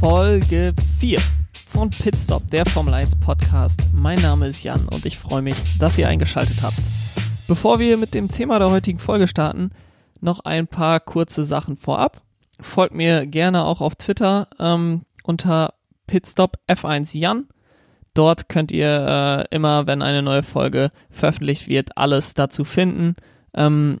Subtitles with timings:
[0.00, 1.18] Folge 4
[1.74, 3.82] von Pitstop, der Formel 1 Podcast.
[3.92, 6.78] Mein Name ist Jan und ich freue mich, dass ihr eingeschaltet habt.
[7.46, 9.72] Bevor wir mit dem Thema der heutigen Folge starten,
[10.22, 12.22] noch ein paar kurze Sachen vorab.
[12.58, 15.74] Folgt mir gerne auch auf Twitter ähm, unter
[16.06, 17.48] Pitstop F1 Jan.
[18.14, 23.16] Dort könnt ihr äh, immer, wenn eine neue Folge veröffentlicht wird, alles dazu finden.
[23.52, 24.00] Ähm,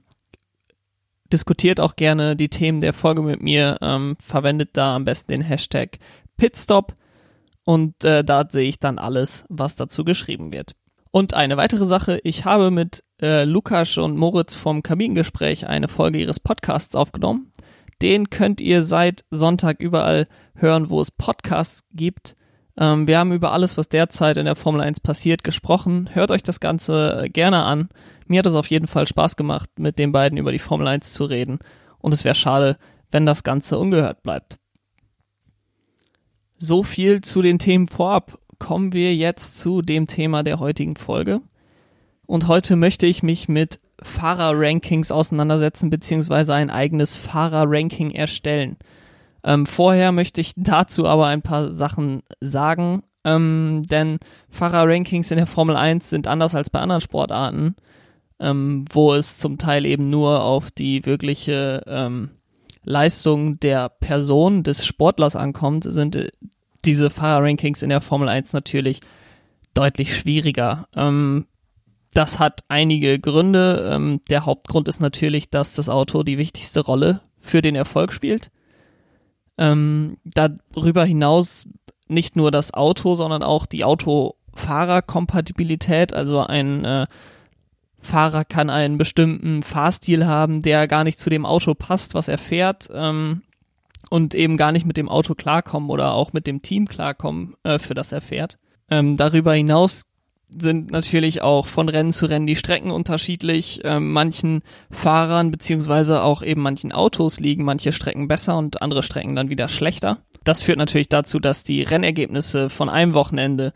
[1.32, 3.78] diskutiert auch gerne die Themen der Folge mit mir.
[3.80, 5.98] Ähm, verwendet da am besten den Hashtag
[6.36, 6.94] Pitstop
[7.64, 10.72] und äh, da sehe ich dann alles, was dazu geschrieben wird.
[11.10, 16.18] Und eine weitere Sache, ich habe mit äh, Lukas und Moritz vom Kabinengespräch eine Folge
[16.18, 17.52] ihres Podcasts aufgenommen.
[18.00, 22.34] Den könnt ihr seit Sonntag überall hören, wo es Podcasts gibt.
[22.76, 26.08] Ähm, wir haben über alles, was derzeit in der Formel 1 passiert, gesprochen.
[26.12, 27.88] Hört euch das Ganze gerne an.
[28.30, 31.14] Mir hat es auf jeden Fall Spaß gemacht, mit den beiden über die Formel 1
[31.14, 31.58] zu reden.
[31.98, 32.76] Und es wäre schade,
[33.10, 34.60] wenn das Ganze ungehört bleibt.
[36.56, 38.38] So viel zu den Themen vorab.
[38.60, 41.40] Kommen wir jetzt zu dem Thema der heutigen Folge.
[42.24, 48.76] Und heute möchte ich mich mit Fahrerrankings auseinandersetzen, beziehungsweise ein eigenes Fahrerranking erstellen.
[49.42, 55.48] Ähm, vorher möchte ich dazu aber ein paar Sachen sagen, ähm, denn Fahrerrankings in der
[55.48, 57.74] Formel 1 sind anders als bei anderen Sportarten,
[58.40, 62.30] ähm, wo es zum Teil eben nur auf die wirkliche ähm,
[62.82, 66.30] Leistung der Person, des Sportlers ankommt, sind äh,
[66.84, 69.00] diese Fahrerrankings in der Formel 1 natürlich
[69.74, 70.88] deutlich schwieriger.
[70.96, 71.46] Ähm,
[72.14, 73.90] das hat einige Gründe.
[73.92, 78.50] Ähm, der Hauptgrund ist natürlich, dass das Auto die wichtigste Rolle für den Erfolg spielt.
[79.58, 81.66] Ähm, darüber hinaus
[82.08, 86.14] nicht nur das Auto, sondern auch die Autofahrerkompatibilität.
[86.14, 87.06] Also ein äh,
[88.00, 92.38] Fahrer kann einen bestimmten Fahrstil haben, der gar nicht zu dem Auto passt, was er
[92.38, 92.88] fährt.
[92.92, 93.42] Ähm,
[94.08, 97.78] und eben gar nicht mit dem Auto klarkommen oder auch mit dem Team klarkommen, äh,
[97.78, 98.58] für das er fährt.
[98.90, 100.02] Ähm, darüber hinaus
[100.48, 103.80] sind natürlich auch von Rennen zu Rennen die Strecken unterschiedlich.
[103.84, 109.36] Ähm, manchen Fahrern beziehungsweise auch eben manchen Autos liegen manche Strecken besser und andere Strecken
[109.36, 110.18] dann wieder schlechter.
[110.42, 113.72] Das führt natürlich dazu, dass die Rennergebnisse von einem Wochenende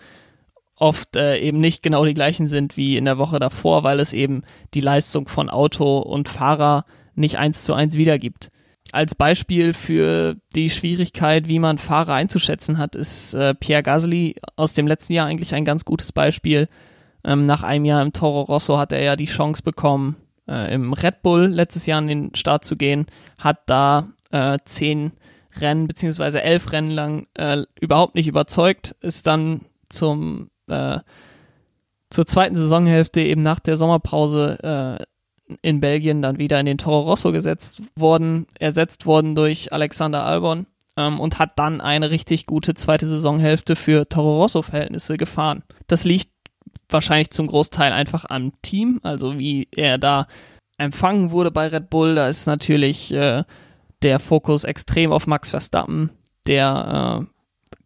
[0.76, 4.12] oft äh, eben nicht genau die gleichen sind wie in der Woche davor, weil es
[4.12, 4.42] eben
[4.74, 8.50] die Leistung von Auto und Fahrer nicht eins zu eins wiedergibt.
[8.92, 14.72] Als Beispiel für die Schwierigkeit, wie man Fahrer einzuschätzen hat, ist äh, Pierre Gasly aus
[14.74, 16.68] dem letzten Jahr eigentlich ein ganz gutes Beispiel.
[17.24, 20.92] Ähm, nach einem Jahr im Toro Rosso hat er ja die Chance bekommen, äh, im
[20.92, 23.06] Red Bull letztes Jahr an den Start zu gehen,
[23.38, 25.12] hat da äh, zehn
[25.56, 31.00] Rennen beziehungsweise elf Rennen lang äh, überhaupt nicht überzeugt, ist dann zum äh,
[32.10, 35.04] zur zweiten Saisonhälfte eben nach der Sommerpause äh,
[35.62, 40.66] in Belgien dann wieder in den Toro Rosso gesetzt worden, ersetzt worden durch Alexander Albon
[40.97, 45.62] ähm, und hat dann eine richtig gute zweite Saisonhälfte für Toro Rosso-Verhältnisse gefahren.
[45.86, 46.30] Das liegt
[46.88, 50.26] wahrscheinlich zum Großteil einfach am Team, also wie er da
[50.78, 52.14] empfangen wurde bei Red Bull.
[52.14, 53.44] Da ist natürlich äh,
[54.02, 56.10] der Fokus extrem auf Max Verstappen,
[56.46, 57.33] der äh,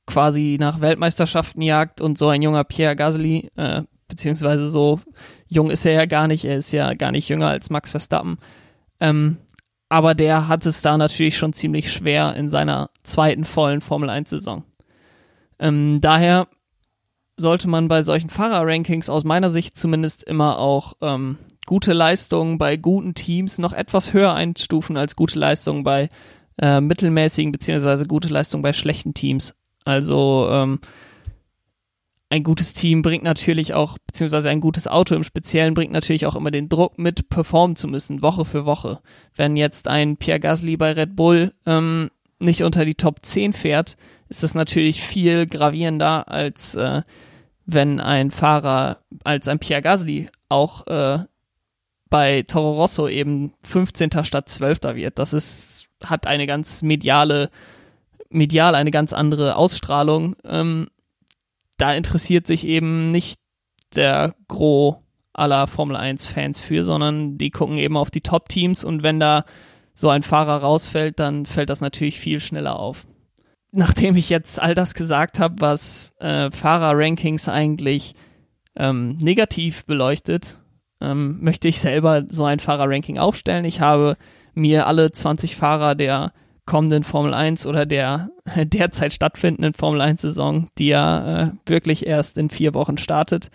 [0.09, 5.01] quasi nach Weltmeisterschaften jagt und so ein junger Pierre Gasly, äh, beziehungsweise so
[5.47, 8.39] jung ist er ja gar nicht, er ist ja gar nicht jünger als Max Verstappen.
[9.01, 9.37] Ähm,
[9.91, 14.65] aber der hat es da natürlich schon ziemlich schwer in seiner zweiten vollen Formel 1-Saison.
[15.59, 16.49] Ähm, daher
[17.37, 21.37] sollte man bei solchen Fahrerrankings aus meiner Sicht zumindest immer auch ähm,
[21.67, 26.09] gute Leistungen bei guten Teams noch etwas höher einstufen als gute Leistungen bei
[26.61, 29.55] äh, mittelmäßigen beziehungsweise gute Leistungen bei schlechten Teams.
[29.88, 30.81] Also ähm,
[32.28, 36.37] ein gutes Team bringt natürlich auch, beziehungsweise ein gutes Auto im Speziellen bringt natürlich auch
[36.37, 39.00] immer den Druck mit performen zu müssen, Woche für Woche.
[39.34, 43.97] Wenn jetzt ein Pierre Gasly bei Red Bull ähm, nicht unter die Top 10 fährt,
[44.28, 47.00] ist das natürlich viel gravierender, als äh,
[47.65, 51.21] wenn ein Fahrer, als ein Pierre Gasly auch äh,
[52.10, 54.10] bei Toro Rosso eben 15.
[54.25, 54.83] statt 12.
[54.97, 55.18] wird.
[55.18, 57.48] Das ist, hat eine ganz mediale,
[58.30, 60.36] medial eine ganz andere Ausstrahlung.
[60.45, 60.89] Ähm,
[61.77, 63.39] da interessiert sich eben nicht
[63.95, 64.97] der Gros
[65.33, 69.45] aller Formel 1 Fans für, sondern die gucken eben auf die Top-Teams und wenn da
[69.95, 73.07] so ein Fahrer rausfällt, dann fällt das natürlich viel schneller auf.
[73.71, 78.15] Nachdem ich jetzt all das gesagt habe, was äh, Fahrer-Rankings eigentlich
[78.77, 80.60] ähm, negativ beleuchtet,
[81.01, 83.65] ähm, möchte ich selber so ein Fahrer-Ranking aufstellen.
[83.65, 84.16] Ich habe
[84.54, 86.33] mir alle 20 Fahrer der
[86.68, 92.36] kommenden Formel 1 oder der derzeit stattfindenden Formel 1 Saison, die ja äh, wirklich erst
[92.36, 93.50] in vier Wochen startet,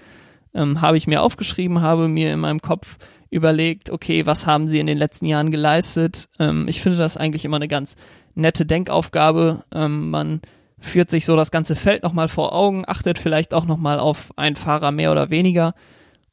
[0.56, 2.98] ähm, habe ich mir aufgeschrieben, habe mir in meinem Kopf
[3.30, 6.28] überlegt, okay, was haben sie in den letzten Jahren geleistet?
[6.40, 7.98] Ähm, ich finde das eigentlich immer eine ganz
[8.34, 9.64] nette Denkaufgabe.
[9.72, 10.42] Ähm, man
[10.80, 14.56] führt sich so das ganze Feld nochmal vor Augen, achtet vielleicht auch nochmal auf einen
[14.56, 15.76] Fahrer mehr oder weniger.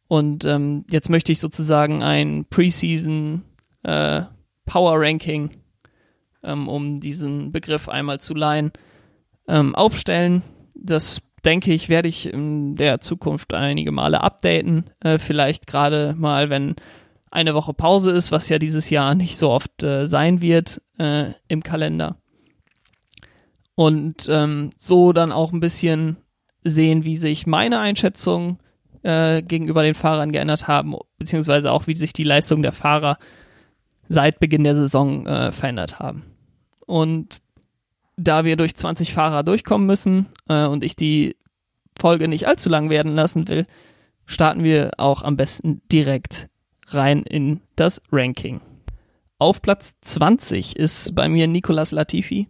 [0.09, 3.43] Und ähm, jetzt möchte ich sozusagen ein Preseason
[3.83, 4.23] äh,
[4.65, 5.51] Power Ranking,
[6.43, 8.73] ähm, um diesen Begriff einmal zu leihen,
[9.49, 10.43] ähm, aufstellen.
[10.75, 14.91] Das denke ich, werde ich in der Zukunft einige Male updaten.
[15.01, 16.77] Äh, vielleicht gerade mal, wenn
[17.31, 21.33] eine Woche Pause ist, was ja dieses Jahr nicht so oft äh, sein wird äh,
[21.49, 22.17] im Kalender.
[23.75, 26.19] Und ähm, so dann auch ein bisschen
[26.63, 28.59] sehen, wie sich meine Einschätzung
[29.03, 33.17] äh, gegenüber den Fahrern geändert haben, beziehungsweise auch wie sich die Leistung der Fahrer
[34.11, 36.25] seit Beginn der Saison äh, verändert haben.
[36.85, 37.41] Und
[38.17, 41.37] da wir durch 20 Fahrer durchkommen müssen äh, und ich die
[41.99, 43.67] Folge nicht allzu lang werden lassen will,
[44.27, 46.49] starten wir auch am besten direkt
[46.89, 48.61] rein in das Ranking.
[49.39, 52.49] Auf Platz 20 ist bei mir Nicolas Latifi.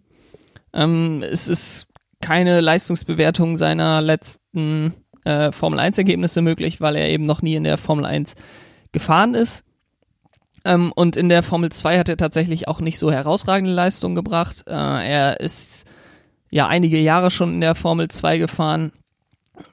[0.72, 1.88] Ähm, es ist
[2.22, 7.64] keine Leistungsbewertung seiner letzten äh, Formel 1 Ergebnisse möglich, weil er eben noch nie in
[7.64, 8.34] der Formel 1
[8.92, 9.62] gefahren ist.
[10.64, 14.64] Ähm, und in der Formel 2 hat er tatsächlich auch nicht so herausragende Leistungen gebracht.
[14.66, 15.86] Äh, er ist
[16.50, 18.92] ja einige Jahre schon in der Formel 2 gefahren,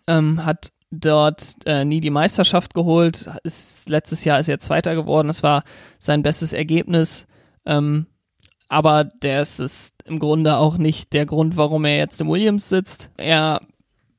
[0.08, 3.30] ähm, hat dort äh, nie die Meisterschaft geholt.
[3.44, 5.28] Ist, letztes Jahr ist er Zweiter geworden.
[5.28, 5.64] Das war
[6.00, 7.28] sein bestes Ergebnis.
[7.66, 8.08] Ähm,
[8.70, 12.70] aber der ist, ist im Grunde auch nicht der Grund, warum er jetzt im Williams
[12.70, 13.12] sitzt.
[13.18, 13.62] Er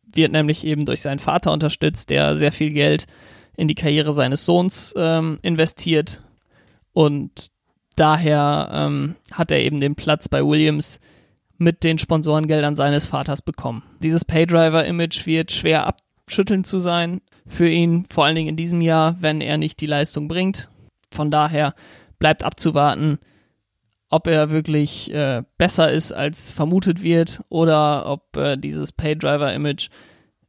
[0.04, 3.06] wird nämlich eben durch seinen Vater unterstützt, der sehr viel Geld
[3.56, 6.22] in die Karriere seines Sohns ähm, investiert.
[6.92, 7.48] Und
[7.96, 11.00] daher ähm, hat er eben den Platz bei Williams
[11.58, 13.82] mit den Sponsorengeldern seines Vaters bekommen.
[14.02, 19.16] Dieses Paydriver-Image wird schwer abschütteln zu sein für ihn, vor allen Dingen in diesem Jahr,
[19.20, 20.70] wenn er nicht die Leistung bringt.
[21.12, 21.74] Von daher
[22.18, 23.18] bleibt abzuwarten,
[24.10, 29.88] ob er wirklich äh, besser ist, als vermutet wird, oder ob äh, dieses Paydriver-Image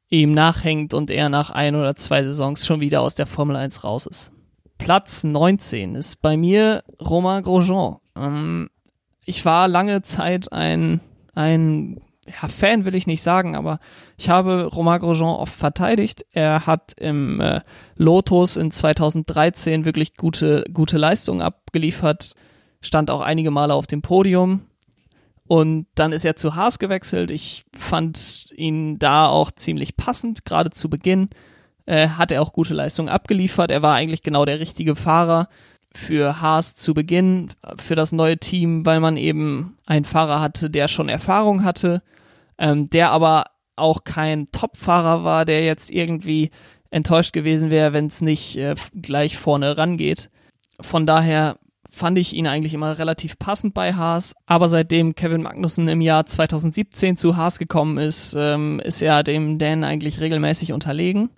[0.09, 3.83] ihm nachhängt und er nach ein oder zwei Saisons schon wieder aus der Formel 1
[3.83, 4.31] raus ist.
[4.80, 7.98] Platz 19 ist bei mir Romain Grosjean.
[8.16, 8.70] Ähm,
[9.26, 11.02] ich war lange Zeit ein,
[11.36, 13.80] ein ja, Fan, will ich nicht sagen, aber
[14.18, 16.26] ich habe Romain Grosjean oft verteidigt.
[16.31, 17.62] Er hat im äh,
[17.98, 22.34] Lotus in 2013 wirklich gute, gute Leistungen abgeliefert,
[22.82, 24.62] stand auch einige Male auf dem Podium.
[25.46, 27.32] Und dann ist er zu Haas gewechselt.
[27.32, 31.30] Ich fand ihn da auch ziemlich passend, gerade zu Beginn.
[31.89, 33.71] Äh, hat er auch gute Leistungen abgeliefert.
[33.71, 35.47] Er war eigentlich genau der richtige Fahrer
[35.95, 40.88] für Haas zu Beginn, für das neue Team, weil man eben einen Fahrer hatte, der
[40.88, 42.03] schon Erfahrung hatte,
[42.59, 43.45] ähm, der aber
[43.75, 46.51] auch kein Top-Fahrer war, der jetzt irgendwie
[46.91, 50.30] enttäuscht gewesen wäre, wenn es nicht äh, gleich vorne rangeht.
[50.80, 51.57] Von daher
[51.89, 54.36] fand ich ihn eigentlich immer relativ passend bei Haas.
[54.45, 59.57] Aber seitdem Kevin Magnussen im Jahr 2017 zu Haas gekommen ist, ähm, ist er dem
[59.57, 61.31] Dan eigentlich regelmäßig unterlegen.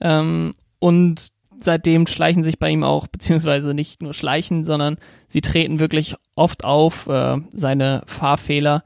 [0.00, 4.96] Ähm, und seitdem schleichen sich bei ihm auch, beziehungsweise nicht nur schleichen, sondern
[5.28, 8.84] sie treten wirklich oft auf, äh, seine Fahrfehler.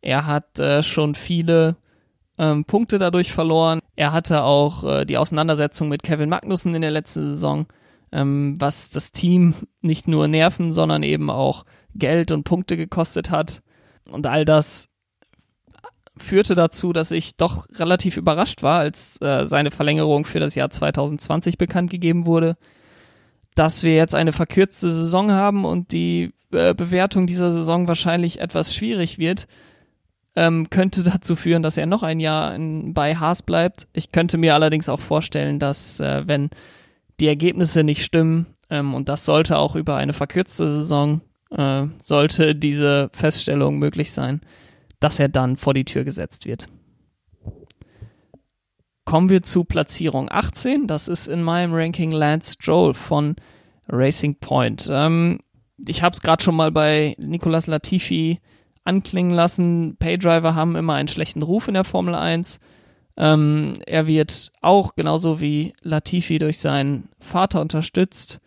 [0.00, 1.76] Er hat äh, schon viele
[2.38, 3.80] ähm, Punkte dadurch verloren.
[3.96, 7.66] Er hatte auch äh, die Auseinandersetzung mit Kevin Magnussen in der letzten Saison,
[8.12, 11.64] ähm, was das Team nicht nur Nerven, sondern eben auch
[11.94, 13.62] Geld und Punkte gekostet hat.
[14.10, 14.88] Und all das
[16.16, 20.70] führte dazu, dass ich doch relativ überrascht war, als äh, seine Verlängerung für das Jahr
[20.70, 22.56] 2020 bekannt gegeben wurde,
[23.54, 28.74] dass wir jetzt eine verkürzte Saison haben und die äh, Bewertung dieser Saison wahrscheinlich etwas
[28.74, 29.46] schwierig wird,
[30.36, 33.88] ähm, könnte dazu führen, dass er noch ein Jahr in, bei Haas bleibt.
[33.92, 36.50] Ich könnte mir allerdings auch vorstellen, dass äh, wenn
[37.20, 42.54] die Ergebnisse nicht stimmen, ähm, und das sollte auch über eine verkürzte Saison, äh, sollte
[42.54, 44.40] diese Feststellung möglich sein,
[45.04, 46.68] dass er dann vor die Tür gesetzt wird.
[49.04, 50.86] Kommen wir zu Platzierung 18.
[50.86, 53.36] Das ist in meinem Ranking Lance Stroll von
[53.86, 54.88] Racing Point.
[54.90, 55.40] Ähm,
[55.86, 58.40] ich habe es gerade schon mal bei Nicolas Latifi
[58.84, 59.96] anklingen lassen.
[59.98, 62.58] Paydriver haben immer einen schlechten Ruf in der Formel 1.
[63.18, 68.40] Ähm, er wird auch genauso wie Latifi durch seinen Vater unterstützt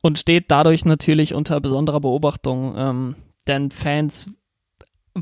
[0.00, 2.74] und steht dadurch natürlich unter besonderer Beobachtung.
[2.76, 3.14] Ähm,
[3.48, 4.30] denn Fans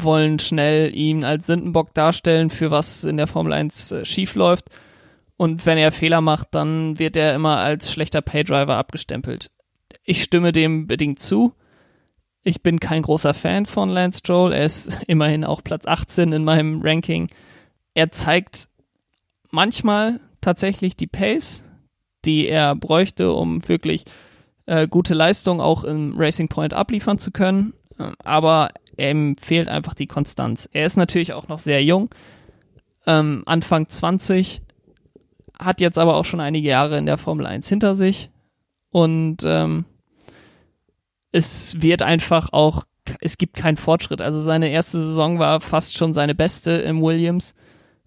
[0.03, 4.71] wollen schnell ihn als Sündenbock darstellen, für was in der Formel 1 äh, schief läuft.
[5.37, 9.51] Und wenn er Fehler macht, dann wird er immer als schlechter Paydriver abgestempelt.
[10.03, 11.55] Ich stimme dem bedingt zu.
[12.43, 14.53] Ich bin kein großer Fan von Lance Stroll.
[14.53, 17.29] Er ist immerhin auch Platz 18 in meinem Ranking.
[17.95, 18.69] Er zeigt
[19.51, 21.65] manchmal tatsächlich die Pace,
[22.25, 24.05] die er bräuchte, um wirklich
[24.67, 27.75] äh, gute Leistung auch im Racing Point abliefern zu können.
[27.99, 30.69] Äh, aber ihm fehlt einfach die Konstanz.
[30.73, 32.11] Er ist natürlich auch noch sehr jung,
[33.07, 34.63] ähm, Anfang 20,
[35.59, 38.29] hat jetzt aber auch schon einige Jahre in der Formel 1 hinter sich
[38.91, 39.85] und ähm,
[41.33, 42.85] es wird einfach auch,
[43.21, 44.21] es gibt keinen Fortschritt.
[44.21, 47.57] Also seine erste Saison war fast schon seine beste im Williams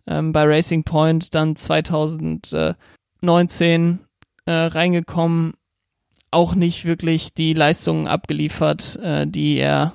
[0.08, 4.00] ähm, bei Racing Point, dann 2019
[4.46, 5.56] äh, reingekommen,
[6.32, 9.91] auch nicht wirklich die Leistungen abgeliefert, äh, die er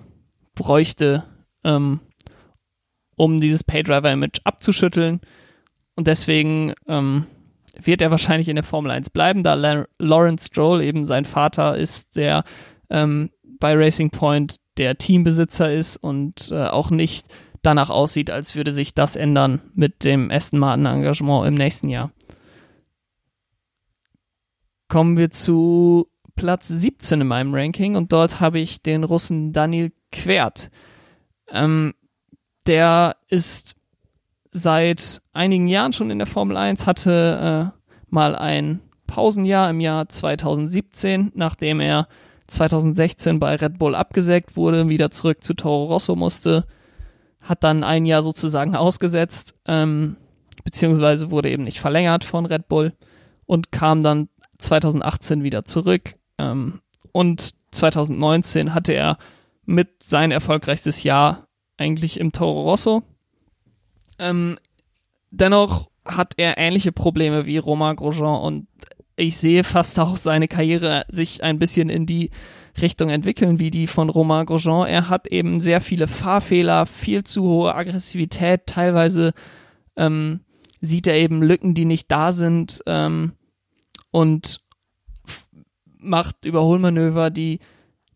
[0.63, 1.25] bräuchte,
[1.65, 1.99] ähm,
[3.17, 5.21] um dieses Paydriver-Image abzuschütteln.
[5.97, 7.27] Und deswegen ähm,
[7.81, 11.77] wird er wahrscheinlich in der Formel 1 bleiben, da La Lawrence Stroll eben sein Vater
[11.77, 12.45] ist, der
[12.91, 17.27] ähm, bei Racing Point der Teambesitzer ist und äh, auch nicht
[17.63, 22.13] danach aussieht, als würde sich das ändern mit dem Aston Martin Engagement im nächsten Jahr.
[24.89, 29.93] Kommen wir zu Platz 17 in meinem Ranking und dort habe ich den Russen Daniel
[30.13, 30.71] Quert.
[31.51, 31.95] Ähm,
[32.67, 33.75] der ist
[34.53, 37.79] seit einigen Jahren schon in der Formel 1, hatte äh,
[38.09, 42.07] mal ein Pausenjahr im Jahr 2017, nachdem er
[42.47, 46.67] 2016 bei Red Bull abgesägt wurde, wieder zurück zu Toro Rosso musste,
[47.41, 50.17] hat dann ein Jahr sozusagen ausgesetzt, ähm,
[50.65, 52.93] beziehungsweise wurde eben nicht verlängert von Red Bull
[53.47, 54.29] und kam dann
[54.59, 56.15] 2018 wieder zurück.
[56.39, 56.81] Ähm,
[57.13, 59.19] und 2019 hatte er
[59.73, 61.49] mit sein erfolgreichstes Jahr
[61.79, 63.03] eigentlich im Toro Rosso.
[64.19, 64.59] Ähm,
[65.31, 68.69] dennoch hat er ähnliche Probleme wie Romain Grosjean und
[69.17, 72.31] ich sehe fast auch seine Karriere sich ein bisschen in die
[72.81, 74.87] Richtung entwickeln wie die von Romain Grosjean.
[74.87, 79.33] Er hat eben sehr viele Fahrfehler, viel zu hohe Aggressivität, teilweise
[79.97, 80.41] ähm,
[80.81, 83.33] sieht er eben Lücken, die nicht da sind ähm,
[84.11, 84.61] und
[85.99, 87.61] macht Überholmanöver, die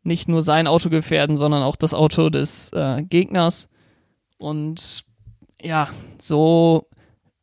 [0.07, 3.69] nicht nur sein Auto gefährden, sondern auch das Auto des äh, Gegners.
[4.39, 5.05] Und
[5.61, 6.87] ja, so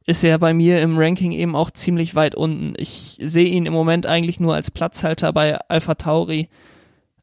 [0.05, 2.74] ist er bei mir im Ranking eben auch ziemlich weit unten.
[2.77, 6.48] Ich sehe ihn im Moment eigentlich nur als Platzhalter bei Alpha Tauri,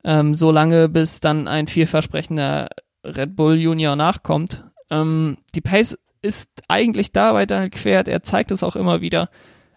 [0.04, 0.52] ähm, so
[0.88, 2.68] bis dann ein vielversprechender
[3.04, 4.64] Red Bull Junior nachkommt.
[4.90, 9.30] Ähm, die Pace ist eigentlich da bei Daniel Quert, er zeigt es auch immer wieder,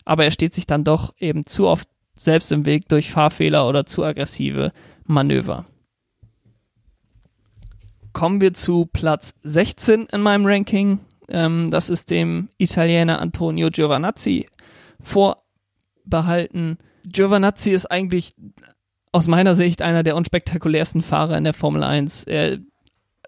[0.06, 3.86] aber er steht sich dann doch eben zu oft selbst im Weg durch Fahrfehler oder
[3.86, 4.72] zu aggressive
[5.06, 5.66] Manöver.
[8.14, 11.00] Kommen wir zu Platz 16 in meinem Ranking.
[11.30, 14.48] Ähm, das ist dem Italiener Antonio Giovanazzi
[15.02, 16.78] vorbehalten.
[17.06, 18.36] Giovanazzi ist eigentlich
[19.12, 22.24] aus meiner Sicht einer der unspektakulärsten Fahrer in der Formel 1.
[22.26, 22.60] Er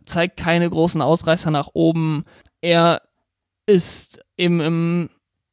[0.06, 2.26] zeigt keine großen Ausreißer nach oben.
[2.62, 3.02] Er
[3.66, 5.10] ist eben im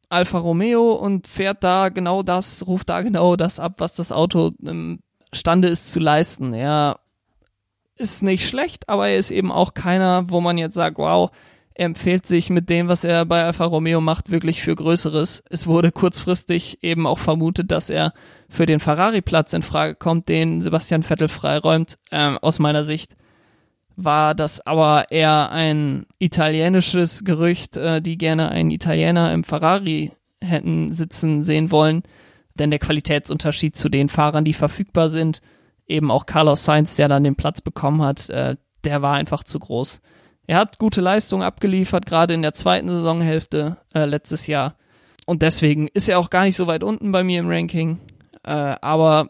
[0.09, 4.53] Alfa Romeo und fährt da genau das, ruft da genau das ab, was das Auto
[5.33, 6.53] imstande ist zu leisten.
[6.53, 7.01] Er
[7.97, 11.31] ist nicht schlecht, aber er ist eben auch keiner, wo man jetzt sagt, wow,
[11.75, 15.43] er empfiehlt sich mit dem, was er bei Alfa Romeo macht, wirklich für Größeres.
[15.49, 18.13] Es wurde kurzfristig eben auch vermutet, dass er
[18.49, 21.99] für den Ferrari-Platz in Frage kommt, den Sebastian Vettel freiräumt.
[22.11, 23.17] Ähm, aus meiner Sicht
[23.97, 30.13] war das aber eher ein italienisches Gerücht, äh, die gerne einen Italiener im Ferrari
[30.43, 32.03] hätten sitzen sehen wollen.
[32.59, 35.41] Denn der Qualitätsunterschied zu den Fahrern, die verfügbar sind,
[35.87, 39.59] eben auch Carlos Sainz, der dann den Platz bekommen hat, äh, der war einfach zu
[39.59, 40.01] groß.
[40.47, 44.77] Er hat gute Leistungen abgeliefert, gerade in der zweiten Saisonhälfte äh, letztes Jahr.
[45.25, 48.01] Und deswegen ist er auch gar nicht so weit unten bei mir im Ranking.
[48.43, 49.29] Äh, aber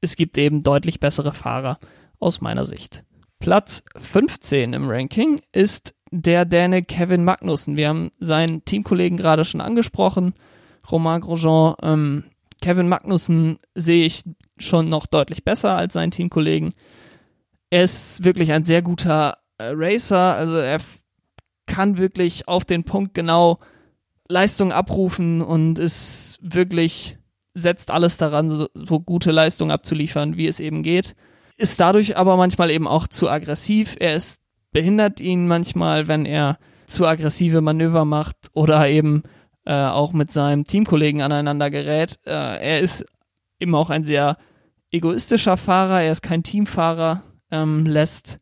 [0.00, 1.78] es gibt eben deutlich bessere Fahrer
[2.18, 3.04] aus meiner Sicht.
[3.38, 7.76] Platz 15 im Ranking ist der Däne Kevin Magnussen.
[7.76, 10.34] Wir haben seinen Teamkollegen gerade schon angesprochen,
[10.90, 11.74] Romain Grosjean.
[11.82, 12.24] Ähm,
[12.60, 14.24] Kevin Magnussen sehe ich
[14.58, 16.72] schon noch deutlich besser als seinen Teamkollegen.
[17.70, 20.80] Er ist wirklich ein sehr guter äh, Racer, also er
[21.66, 23.58] kann wirklich auf den Punkt genau
[24.28, 27.18] Leistung abrufen und ist wirklich,
[27.54, 31.14] setzt alles daran, so, so gute Leistung abzuliefern, wie es eben geht.
[31.56, 33.96] Ist dadurch aber manchmal eben auch zu aggressiv.
[33.98, 34.40] Er ist,
[34.72, 39.22] behindert ihn manchmal, wenn er zu aggressive Manöver macht oder eben
[39.66, 42.18] äh, auch mit seinem Teamkollegen aneinander gerät.
[42.26, 43.04] Äh, er ist
[43.58, 44.36] eben auch ein sehr
[44.90, 48.38] egoistischer Fahrer, er ist kein Teamfahrer, ähm, lässt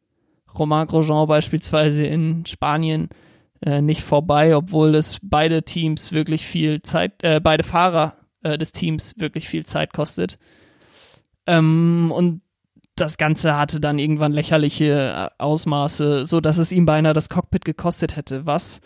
[0.58, 3.08] Romain Grosjean beispielsweise in Spanien
[3.64, 8.72] äh, nicht vorbei, obwohl es beide Teams wirklich viel Zeit, äh, beide Fahrer äh, des
[8.72, 10.38] Teams wirklich viel Zeit kostet.
[11.46, 12.42] Ähm, und
[12.96, 18.16] das Ganze hatte dann irgendwann lächerliche Ausmaße, so dass es ihm beinahe das Cockpit gekostet
[18.16, 18.80] hätte, was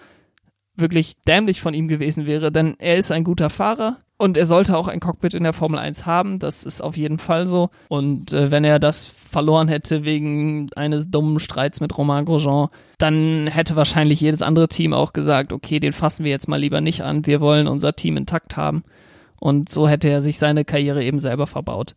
[0.77, 4.77] wirklich dämlich von ihm gewesen wäre, denn er ist ein guter Fahrer und er sollte
[4.77, 7.69] auch ein Cockpit in der Formel 1 haben, das ist auf jeden Fall so.
[7.89, 13.47] Und äh, wenn er das verloren hätte wegen eines dummen Streits mit Romain Grosjean, dann
[13.47, 17.03] hätte wahrscheinlich jedes andere Team auch gesagt, okay, den fassen wir jetzt mal lieber nicht
[17.03, 18.85] an, wir wollen unser Team intakt haben.
[19.39, 21.95] Und so hätte er sich seine Karriere eben selber verbaut.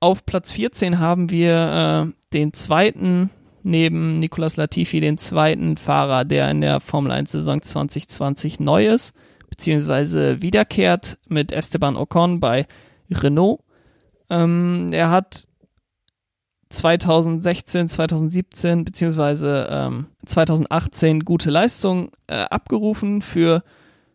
[0.00, 3.28] Auf Platz 14 haben wir äh, den zweiten,
[3.62, 9.14] neben Nicolas Latifi, den zweiten Fahrer, der in der Formel 1 Saison 2020 neu ist,
[9.48, 12.66] beziehungsweise wiederkehrt mit Esteban Ocon bei
[13.10, 13.60] Renault.
[14.30, 15.46] Ähm, er hat
[16.70, 23.62] 2016, 2017 beziehungsweise ähm, 2018 gute Leistung äh, abgerufen für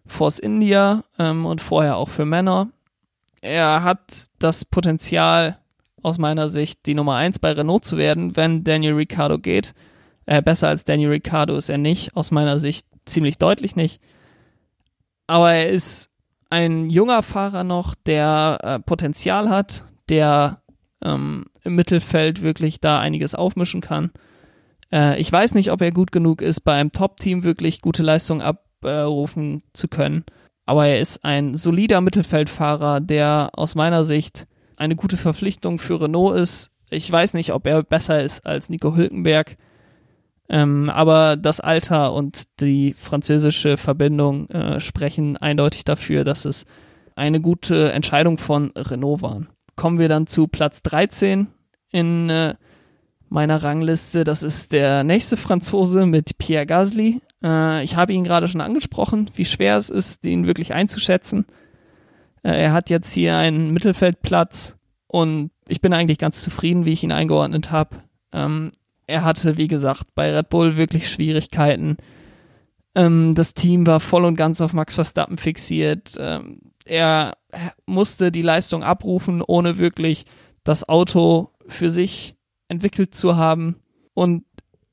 [0.06, 2.70] Force India ähm, und vorher auch für Männer.
[3.42, 5.58] Er hat das Potenzial,
[6.04, 9.74] aus meiner Sicht die Nummer 1 bei Renault zu werden, wenn Daniel Ricciardo geht.
[10.26, 14.02] Äh, besser als Daniel Ricciardo ist er nicht, aus meiner Sicht ziemlich deutlich nicht.
[15.28, 16.10] Aber er ist
[16.50, 20.62] ein junger Fahrer noch, der äh, Potenzial hat, der
[21.04, 24.12] ähm, im Mittelfeld wirklich da einiges aufmischen kann.
[24.92, 28.42] Äh, ich weiß nicht, ob er gut genug ist, bei einem Top-Team wirklich gute Leistung
[28.42, 30.24] abrufen zu können.
[30.66, 34.48] Aber er ist ein solider Mittelfeldfahrer, der aus meiner Sicht
[34.78, 36.72] eine gute Verpflichtung für Renault ist.
[36.90, 39.58] Ich weiß nicht, ob er besser ist als Nico Hülkenberg.
[40.50, 46.66] Ähm, aber das Alter und die französische Verbindung äh, sprechen eindeutig dafür, dass es
[47.16, 49.42] eine gute Entscheidung von Renault war.
[49.76, 51.48] Kommen wir dann zu Platz 13
[51.92, 52.56] in äh,
[53.30, 54.24] meiner Rangliste.
[54.24, 57.22] Das ist der nächste Franzose mit Pierre Gasly.
[57.44, 61.46] Äh, ich habe ihn gerade schon angesprochen, wie schwer es ist, ihn wirklich einzuschätzen.
[62.44, 64.78] Äh, er hat jetzt hier einen Mittelfeldplatz
[65.08, 67.98] und ich bin eigentlich ganz zufrieden, wie ich ihn eingeordnet habe.
[68.32, 68.72] Ähm,
[69.08, 71.98] er hatte, wie gesagt, bei Red Bull wirklich Schwierigkeiten.
[72.96, 76.16] Ähm, das Team war voll und ganz auf Max Verstappen fixiert.
[76.20, 77.38] Ähm, er
[77.86, 80.26] musste die Leistung abrufen, ohne wirklich
[80.64, 82.36] das Auto für sich
[82.68, 83.78] entwickelt zu haben.
[84.14, 84.44] Und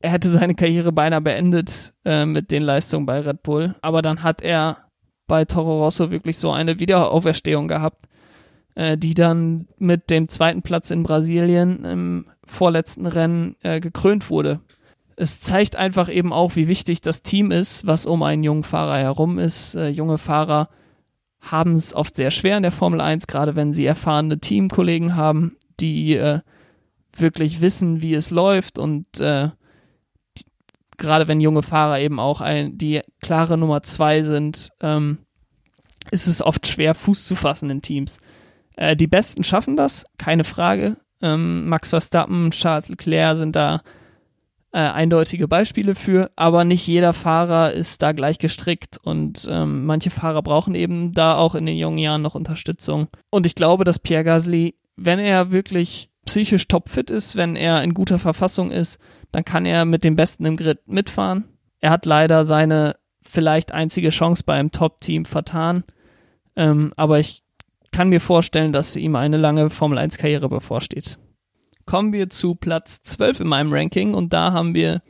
[0.00, 3.74] er hätte seine Karriere beinahe beendet äh, mit den Leistungen bei Red Bull.
[3.80, 4.83] Aber dann hat er
[5.26, 8.04] bei Toro Rosso wirklich so eine Wiederauferstehung gehabt,
[8.74, 14.60] äh, die dann mit dem zweiten Platz in Brasilien im vorletzten Rennen äh, gekrönt wurde.
[15.16, 18.98] Es zeigt einfach eben auch, wie wichtig das Team ist, was um einen jungen Fahrer
[18.98, 19.74] herum ist.
[19.74, 20.68] Äh, junge Fahrer
[21.40, 25.56] haben es oft sehr schwer in der Formel 1, gerade wenn sie erfahrene Teamkollegen haben,
[25.78, 26.40] die äh,
[27.16, 29.50] wirklich wissen, wie es läuft und äh,
[30.96, 35.18] gerade wenn junge Fahrer eben auch ein, die klare Nummer zwei sind, ähm,
[36.10, 38.18] ist es oft schwer, Fuß zu fassen in Teams.
[38.76, 40.96] Äh, die Besten schaffen das, keine Frage.
[41.22, 43.82] Ähm, Max Verstappen, Charles Leclerc sind da
[44.72, 50.10] äh, eindeutige Beispiele für, aber nicht jeder Fahrer ist da gleich gestrickt und ähm, manche
[50.10, 53.06] Fahrer brauchen eben da auch in den jungen Jahren noch Unterstützung.
[53.30, 57.94] Und ich glaube, dass Pierre Gasly, wenn er wirklich psychisch topfit ist, wenn er in
[57.94, 58.98] guter Verfassung ist,
[59.32, 61.44] dann kann er mit dem Besten im Grid mitfahren.
[61.80, 65.84] Er hat leider seine vielleicht einzige Chance beim Top-Team vertan,
[66.56, 67.42] ähm, aber ich
[67.92, 71.18] kann mir vorstellen, dass ihm eine lange Formel-1-Karriere bevorsteht.
[71.86, 75.02] Kommen wir zu Platz 12 in meinem Ranking und da haben wir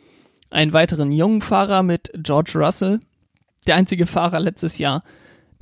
[0.51, 3.01] einen weiteren jungen Fahrer mit George Russell,
[3.67, 5.03] der einzige Fahrer letztes Jahr,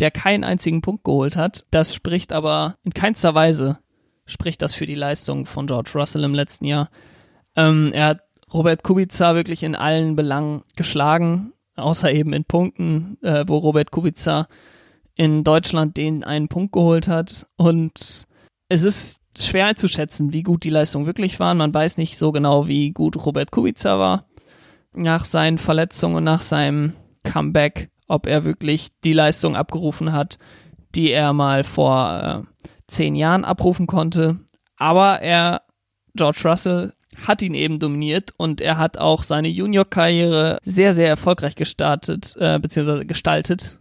[0.01, 1.65] der keinen einzigen Punkt geholt hat.
[1.71, 3.79] Das spricht aber in keinster Weise
[4.27, 6.91] spricht das für die Leistung von George Russell im letzten Jahr.
[7.57, 8.21] Ähm, er hat
[8.53, 14.47] Robert Kubica wirklich in allen Belangen geschlagen, außer eben in Punkten, äh, wo Robert Kubica
[15.15, 17.47] in Deutschland den einen Punkt geholt hat.
[17.57, 18.27] Und
[18.69, 21.59] es ist schwer einzuschätzen, wie gut die Leistungen wirklich waren.
[21.59, 24.27] Man weiß nicht so genau, wie gut Robert Kubica war
[24.95, 26.93] nach seinen Verletzungen und nach seinem
[27.25, 30.39] Comeback, ob er wirklich die Leistung abgerufen hat,
[30.95, 32.52] die er mal vor äh,
[32.93, 34.41] zehn Jahren abrufen konnte.
[34.77, 35.63] Aber er,
[36.15, 36.93] George Russell,
[37.27, 42.59] hat ihn eben dominiert und er hat auch seine Junior-Karriere sehr, sehr erfolgreich gestartet, äh,
[42.59, 43.81] beziehungsweise gestaltet.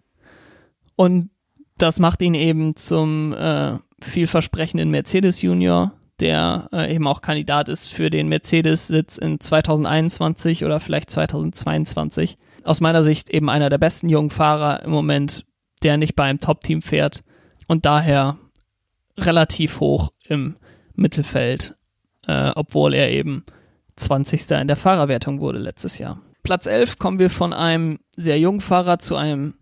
[0.95, 1.29] Und
[1.77, 7.87] das macht ihn eben zum äh, vielversprechenden Mercedes Junior, der äh, eben auch Kandidat ist
[7.87, 12.37] für den Mercedes-Sitz in 2021 oder vielleicht 2022.
[12.63, 15.45] Aus meiner Sicht eben einer der besten jungen Fahrer im Moment,
[15.83, 17.23] der nicht bei einem Top-Team fährt
[17.67, 18.37] und daher
[19.25, 20.55] relativ hoch im
[20.95, 21.75] Mittelfeld,
[22.27, 23.43] äh, obwohl er eben
[23.95, 24.51] 20.
[24.51, 26.21] in der Fahrerwertung wurde letztes Jahr.
[26.43, 29.55] Platz 11 kommen wir von einem sehr jungen Fahrer zu einem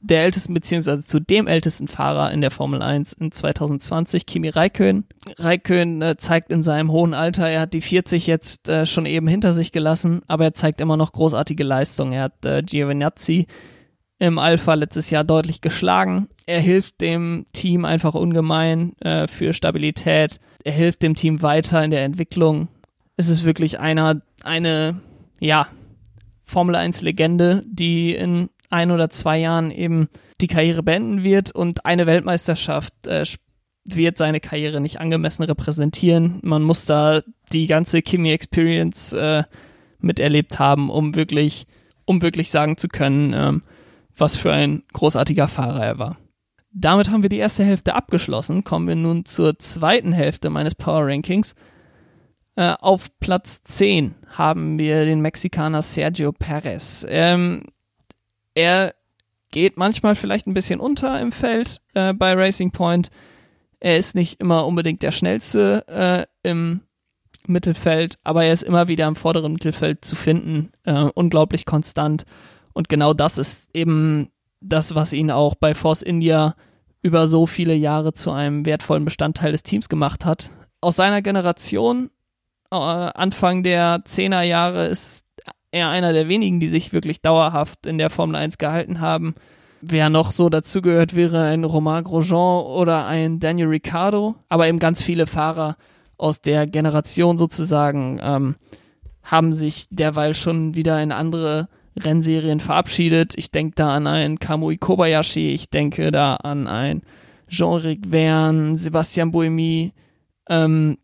[0.00, 5.06] der ältesten, beziehungsweise zu dem ältesten Fahrer in der Formel 1 in 2020, Kimi Räikkönen.
[5.38, 9.26] Räikkönen äh, zeigt in seinem hohen Alter, er hat die 40 jetzt äh, schon eben
[9.26, 12.12] hinter sich gelassen, aber er zeigt immer noch großartige Leistungen.
[12.12, 13.46] Er hat äh, Giovinazzi
[14.18, 16.28] im Alpha letztes Jahr deutlich geschlagen.
[16.46, 20.40] Er hilft dem Team einfach ungemein äh, für Stabilität.
[20.64, 22.68] er hilft dem Team weiter in der Entwicklung.
[23.16, 25.00] Es ist wirklich einer, eine,
[25.40, 25.68] ja,
[26.42, 30.08] Formel 1 Legende, die in ein oder zwei Jahren eben
[30.40, 33.24] die Karriere beenden wird und eine Weltmeisterschaft äh,
[33.84, 36.40] wird seine Karriere nicht angemessen repräsentieren.
[36.42, 37.22] Man muss da
[37.52, 39.44] die ganze Kimi Experience äh,
[40.00, 41.66] miterlebt haben, um wirklich,
[42.04, 43.62] um wirklich sagen zu können, ähm,
[44.16, 46.16] was für ein großartiger Fahrer er war.
[46.72, 48.64] Damit haben wir die erste Hälfte abgeschlossen.
[48.64, 51.54] Kommen wir nun zur zweiten Hälfte meines Power Rankings.
[52.56, 57.06] Äh, auf Platz 10 haben wir den Mexikaner Sergio Perez.
[57.08, 57.64] Ähm,
[58.54, 58.94] er
[59.50, 63.08] geht manchmal vielleicht ein bisschen unter im Feld äh, bei Racing Point.
[63.78, 65.84] Er ist nicht immer unbedingt der schnellste
[66.42, 66.80] äh, im
[67.46, 70.72] Mittelfeld, aber er ist immer wieder im vorderen Mittelfeld zu finden.
[70.84, 72.24] Äh, unglaublich konstant.
[72.74, 76.54] Und genau das ist eben das, was ihn auch bei Force India
[77.00, 80.50] über so viele Jahre zu einem wertvollen Bestandteil des Teams gemacht hat.
[80.80, 82.10] Aus seiner Generation,
[82.70, 85.24] äh, Anfang der 10er Jahre, ist
[85.70, 89.34] er einer der wenigen, die sich wirklich dauerhaft in der Formel 1 gehalten haben.
[89.82, 95.02] Wer noch so dazugehört, wäre ein Romain Grosjean oder ein Daniel Ricciardo, aber eben ganz
[95.02, 95.76] viele Fahrer
[96.16, 98.54] aus der Generation sozusagen ähm,
[99.22, 103.34] haben sich derweil schon wieder in andere Rennserien verabschiedet.
[103.36, 107.02] Ich denke da an einen Kamui Kobayashi, ich denke da an ein
[107.48, 109.92] Jean-Ric Verne, Sebastian Buemi,
[110.48, 110.98] ähm,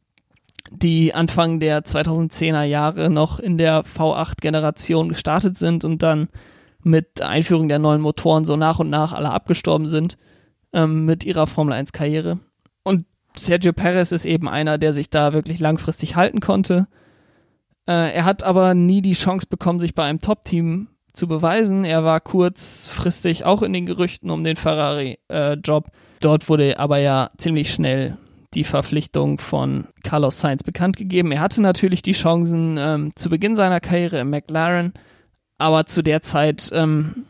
[0.71, 6.29] die Anfang der 2010er Jahre noch in der V8-Generation gestartet sind und dann
[6.83, 10.17] mit Einführung der neuen Motoren so nach und nach alle abgestorben sind
[10.73, 12.39] ähm, mit ihrer Formel 1-Karriere.
[12.85, 13.05] Und
[13.37, 16.87] Sergio Perez ist eben einer, der sich da wirklich langfristig halten konnte
[17.91, 21.85] äh, er hat aber nie die Chance bekommen, sich bei einem Top-Team zu beweisen.
[21.85, 25.87] Er war kurzfristig auch in den Gerüchten um den Ferrari-Job.
[25.89, 28.17] Äh, Dort wurde aber ja ziemlich schnell
[28.55, 31.33] die Verpflichtung von Carlos Sainz bekannt gegeben.
[31.33, 34.93] Er hatte natürlich die Chancen ähm, zu Beginn seiner Karriere im McLaren,
[35.59, 37.25] aber zu der Zeit ähm,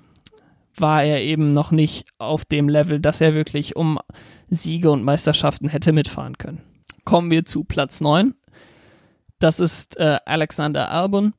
[0.77, 3.99] war er eben noch nicht auf dem Level, dass er wirklich um
[4.51, 6.61] Siege und Meisterschaften hätte mitfahren können.
[7.05, 8.35] Kommen wir zu Platz 9.
[9.41, 11.35] Das ist äh, Alexander Albon.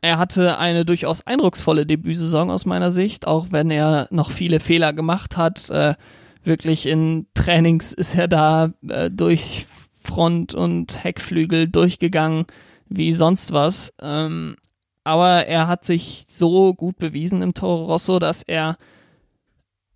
[0.00, 4.92] Er hatte eine durchaus eindrucksvolle Debütsaison aus meiner Sicht, auch wenn er noch viele Fehler
[4.92, 5.70] gemacht hat.
[5.70, 5.94] Äh,
[6.42, 9.66] wirklich in Trainings ist er da äh, durch
[10.02, 12.46] Front und Heckflügel durchgegangen
[12.88, 13.92] wie sonst was.
[14.00, 14.56] Ähm,
[15.04, 18.76] aber er hat sich so gut bewiesen im Toro Rosso, dass er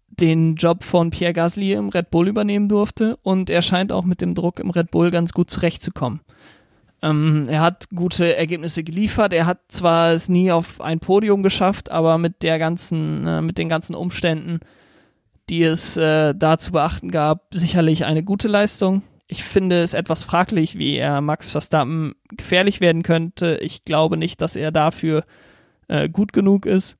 [0.08, 4.20] den Job von Pierre Gasly im Red Bull übernehmen durfte und er scheint auch mit
[4.20, 6.20] dem Druck im Red Bull ganz gut zurechtzukommen.
[7.06, 9.32] Ähm, er hat gute Ergebnisse geliefert.
[9.32, 13.58] Er hat zwar es nie auf ein Podium geschafft, aber mit der ganzen, äh, mit
[13.58, 14.60] den ganzen Umständen,
[15.48, 19.02] die es äh, da zu beachten gab, sicherlich eine gute Leistung.
[19.28, 23.58] Ich finde es etwas fraglich, wie er Max Verstappen gefährlich werden könnte.
[23.60, 25.24] Ich glaube nicht, dass er dafür
[25.88, 26.98] äh, gut genug ist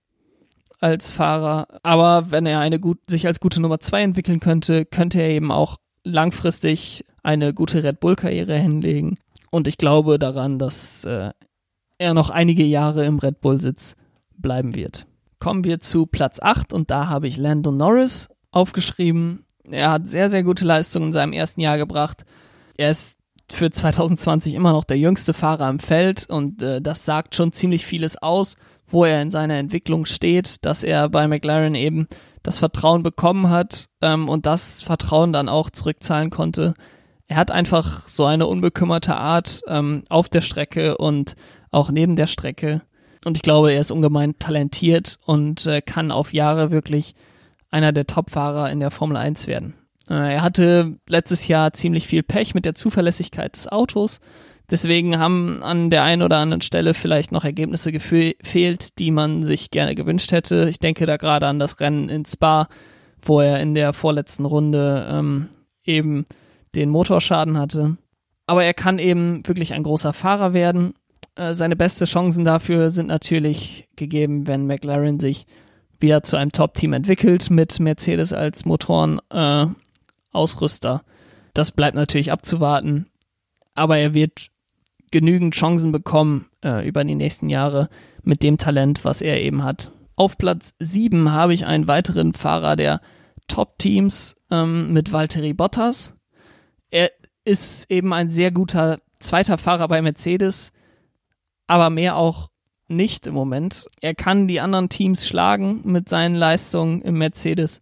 [0.80, 1.68] als Fahrer.
[1.82, 5.50] Aber wenn er eine gut, sich als gute Nummer zwei entwickeln könnte, könnte er eben
[5.50, 9.18] auch langfristig eine gute Red Bull-Karriere hinlegen.
[9.56, 11.30] Und ich glaube daran, dass äh,
[11.96, 13.96] er noch einige Jahre im Red Bull-Sitz
[14.36, 15.06] bleiben wird.
[15.38, 19.46] Kommen wir zu Platz 8 und da habe ich Lando Norris aufgeschrieben.
[19.70, 22.26] Er hat sehr, sehr gute Leistungen in seinem ersten Jahr gebracht.
[22.76, 23.16] Er ist
[23.50, 27.86] für 2020 immer noch der jüngste Fahrer im Feld und äh, das sagt schon ziemlich
[27.86, 32.08] vieles aus, wo er in seiner Entwicklung steht, dass er bei McLaren eben
[32.42, 36.74] das Vertrauen bekommen hat ähm, und das Vertrauen dann auch zurückzahlen konnte
[37.28, 41.34] er hat einfach so eine unbekümmerte Art ähm, auf der Strecke und
[41.70, 42.82] auch neben der Strecke.
[43.24, 47.14] Und ich glaube, er ist ungemein talentiert und äh, kann auf Jahre wirklich
[47.70, 49.74] einer der Top-Fahrer in der Formel 1 werden.
[50.08, 54.20] Äh, er hatte letztes Jahr ziemlich viel Pech mit der Zuverlässigkeit des Autos.
[54.70, 59.70] Deswegen haben an der einen oder anderen Stelle vielleicht noch Ergebnisse gefehlt, die man sich
[59.70, 60.68] gerne gewünscht hätte.
[60.68, 62.68] Ich denke da gerade an das Rennen in Spa,
[63.22, 65.48] wo er in der vorletzten Runde ähm,
[65.84, 66.26] eben
[66.76, 67.96] den Motorschaden hatte.
[68.46, 70.94] Aber er kann eben wirklich ein großer Fahrer werden.
[71.34, 75.46] Äh, seine beste Chancen dafür sind natürlich gegeben, wenn McLaren sich
[75.98, 81.02] wieder zu einem Top-Team entwickelt mit Mercedes als Motorenausrüster.
[81.04, 81.10] Äh,
[81.54, 83.06] das bleibt natürlich abzuwarten.
[83.74, 84.50] Aber er wird
[85.10, 87.88] genügend Chancen bekommen äh, über die nächsten Jahre
[88.22, 89.92] mit dem Talent, was er eben hat.
[90.16, 93.00] Auf Platz 7 habe ich einen weiteren Fahrer der
[93.48, 96.15] Top-Teams ähm, mit Valtteri Bottas
[97.46, 100.72] ist eben ein sehr guter zweiter Fahrer bei Mercedes,
[101.66, 102.50] aber mehr auch
[102.88, 103.86] nicht im Moment.
[104.00, 107.80] Er kann die anderen Teams schlagen mit seinen Leistungen im Mercedes,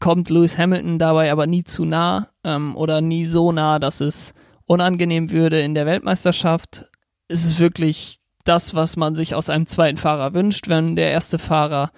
[0.00, 4.34] kommt Lewis Hamilton dabei aber nie zu nah ähm, oder nie so nah, dass es
[4.66, 6.86] unangenehm würde in der Weltmeisterschaft.
[7.28, 11.38] Es ist wirklich das, was man sich aus einem zweiten Fahrer wünscht, wenn der erste
[11.38, 11.90] Fahrer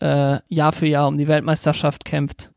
[0.00, 2.52] äh, Jahr für Jahr um die Weltmeisterschaft kämpft.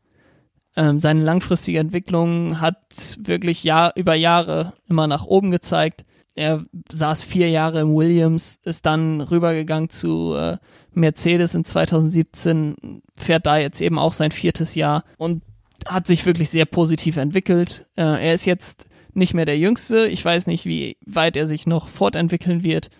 [0.76, 6.04] Ähm, seine langfristige Entwicklung hat wirklich Jahr über Jahre immer nach oben gezeigt.
[6.34, 10.58] Er saß vier Jahre im Williams, ist dann rübergegangen zu äh,
[10.92, 15.42] Mercedes in 2017, fährt da jetzt eben auch sein viertes Jahr und
[15.86, 17.86] hat sich wirklich sehr positiv entwickelt.
[17.96, 20.06] Äh, er ist jetzt nicht mehr der Jüngste.
[20.06, 22.90] Ich weiß nicht, wie weit er sich noch fortentwickeln wird.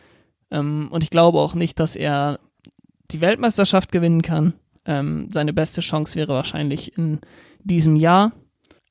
[0.50, 2.40] Ähm, und ich glaube auch nicht, dass er
[3.10, 4.54] die Weltmeisterschaft gewinnen kann.
[4.86, 7.20] Ähm, seine beste Chance wäre wahrscheinlich in
[7.64, 8.32] diesem Jahr.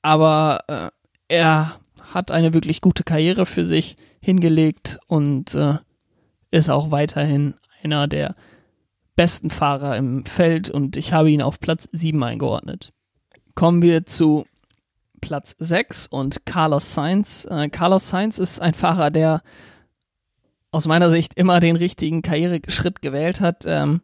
[0.01, 0.89] Aber äh,
[1.27, 5.77] er hat eine wirklich gute Karriere für sich hingelegt und äh,
[6.51, 8.36] ist auch weiterhin einer der
[9.15, 12.93] besten Fahrer im Feld und ich habe ihn auf Platz 7 eingeordnet.
[13.53, 14.45] Kommen wir zu
[15.19, 17.45] Platz 6 und Carlos Sainz.
[17.49, 19.41] Äh, Carlos Sainz ist ein Fahrer, der
[20.71, 23.65] aus meiner Sicht immer den richtigen Karriereschritt gewählt hat.
[23.65, 24.01] Ähm,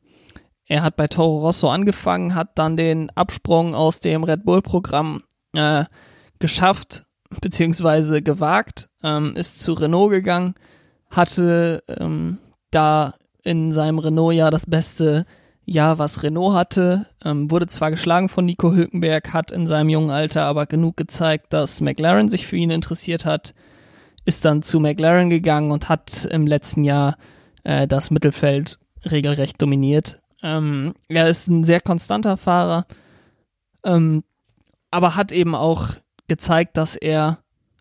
[0.67, 5.23] er hat bei Toro Rosso angefangen, hat dann den Absprung aus dem Red Bull-Programm
[5.53, 5.85] äh,
[6.39, 7.05] geschafft,
[7.41, 10.55] beziehungsweise gewagt, ähm, ist zu Renault gegangen,
[11.09, 12.39] hatte ähm,
[12.71, 15.25] da in seinem Renault-Jahr das beste
[15.65, 20.11] Jahr, was Renault hatte, ähm, wurde zwar geschlagen von Nico Hülkenberg, hat in seinem jungen
[20.11, 23.53] Alter aber genug gezeigt, dass McLaren sich für ihn interessiert hat,
[24.25, 27.17] ist dann zu McLaren gegangen und hat im letzten Jahr
[27.63, 30.15] äh, das Mittelfeld regelrecht dominiert.
[30.45, 32.85] Ähm, er ist ein sehr konstanter Fahrer,
[33.83, 34.23] ähm,
[34.91, 35.89] aber hat eben auch
[36.27, 37.39] gezeigt, dass er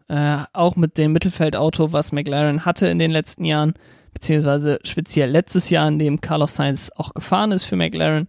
[0.08, 3.74] äh, auch mit dem Mittelfeldauto, was McLaren hatte in den letzten Jahren,
[4.14, 8.28] beziehungsweise speziell letztes Jahr, in dem Carlos Sainz auch gefahren ist für McLaren,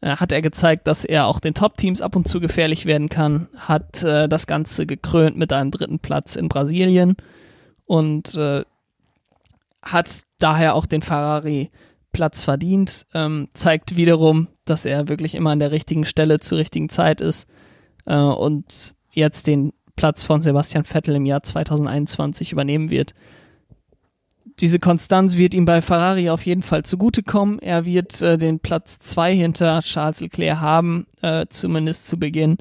[0.00, 3.48] äh, hat er gezeigt, dass er auch den Top-Teams ab und zu gefährlich werden kann,
[3.54, 7.18] hat äh, das Ganze gekrönt mit einem dritten Platz in Brasilien
[7.84, 8.64] und äh,
[9.82, 11.70] hat daher auch den Ferrari
[12.18, 16.88] Platz verdient, ähm, zeigt wiederum, dass er wirklich immer an der richtigen Stelle zur richtigen
[16.88, 17.46] Zeit ist
[18.06, 23.14] äh, und jetzt den Platz von Sebastian Vettel im Jahr 2021 übernehmen wird.
[24.58, 27.60] Diese Konstanz wird ihm bei Ferrari auf jeden Fall zugutekommen.
[27.60, 32.58] Er wird äh, den Platz 2 hinter Charles Leclerc haben, äh, zumindest zu Beginn.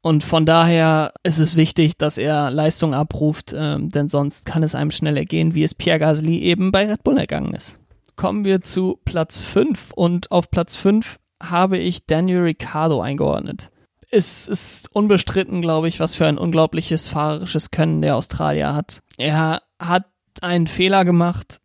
[0.00, 4.74] Und von daher ist es wichtig, dass er Leistung abruft, ähm, denn sonst kann es
[4.74, 7.78] einem schneller gehen, wie es Pierre Gasly eben bei Red Bull ergangen ist.
[8.16, 13.70] Kommen wir zu Platz 5 und auf Platz 5 habe ich Daniel Ricciardo eingeordnet.
[14.10, 19.00] Es ist unbestritten, glaube ich, was für ein unglaubliches fahrerisches Können der Australier hat.
[19.18, 20.04] Er hat
[20.40, 21.60] einen Fehler gemacht,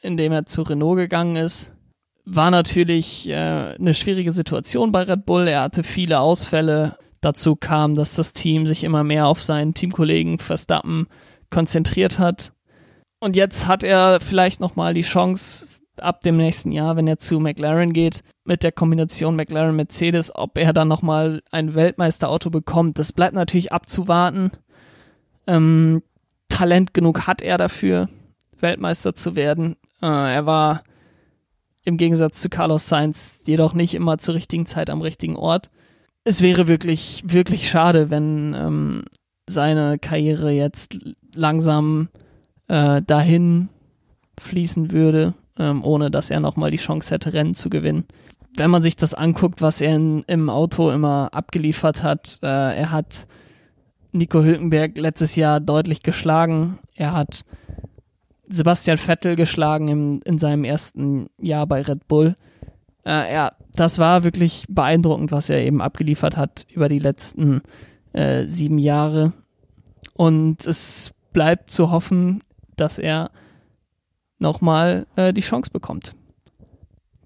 [0.00, 1.72] indem er zu Renault gegangen ist.
[2.24, 3.34] War natürlich äh,
[3.78, 5.46] eine schwierige Situation bei Red Bull.
[5.46, 10.38] Er hatte viele Ausfälle, Dazu kam, dass das Team sich immer mehr auf seinen Teamkollegen
[10.38, 11.06] Verstappen
[11.48, 12.52] konzentriert hat.
[13.18, 15.66] Und jetzt hat er vielleicht nochmal die Chance,
[15.98, 20.72] ab dem nächsten Jahr, wenn er zu McLaren geht, mit der Kombination McLaren-Mercedes, ob er
[20.72, 22.98] dann nochmal ein Weltmeisterauto bekommt.
[22.98, 24.50] Das bleibt natürlich abzuwarten.
[25.46, 26.02] Ähm,
[26.48, 28.08] Talent genug hat er dafür,
[28.60, 29.76] Weltmeister zu werden.
[30.02, 30.82] Äh, er war
[31.84, 35.70] im Gegensatz zu Carlos Sainz jedoch nicht immer zur richtigen Zeit am richtigen Ort
[36.24, 39.04] es wäre wirklich, wirklich schade, wenn ähm,
[39.46, 40.98] seine Karriere jetzt
[41.34, 42.08] langsam
[42.68, 43.68] äh, dahin
[44.40, 48.04] fließen würde, ähm, ohne dass er nochmal die Chance hätte, Rennen zu gewinnen.
[48.56, 52.90] Wenn man sich das anguckt, was er in, im Auto immer abgeliefert hat, äh, er
[52.90, 53.26] hat
[54.12, 56.78] Nico Hülkenberg letztes Jahr deutlich geschlagen.
[56.94, 57.44] Er hat
[58.48, 62.36] Sebastian Vettel geschlagen im, in seinem ersten Jahr bei Red Bull.
[63.04, 67.62] Äh, ja, das war wirklich beeindruckend, was er eben abgeliefert hat über die letzten
[68.12, 69.32] äh, sieben Jahre.
[70.14, 72.42] Und es bleibt zu hoffen,
[72.76, 73.30] dass er
[74.38, 76.14] nochmal äh, die Chance bekommt.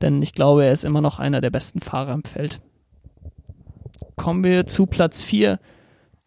[0.01, 2.61] Denn ich glaube, er ist immer noch einer der besten Fahrer im Feld.
[4.17, 5.59] Kommen wir zu Platz 4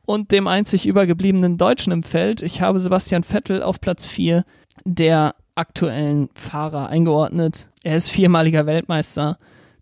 [0.05, 2.41] und dem einzig übergebliebenen Deutschen im Feld.
[2.41, 4.43] Ich habe Sebastian Vettel auf Platz 4
[4.83, 7.69] der aktuellen Fahrer eingeordnet.
[7.83, 9.37] Er ist viermaliger Weltmeister.